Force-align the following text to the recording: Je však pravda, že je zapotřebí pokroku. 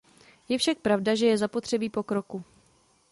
Je 0.49 0.55
však 0.57 0.77
pravda, 0.77 1.15
že 1.15 1.25
je 1.27 1.37
zapotřebí 1.37 1.89
pokroku. 1.89 2.43